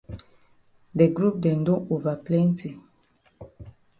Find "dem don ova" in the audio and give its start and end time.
1.43-2.13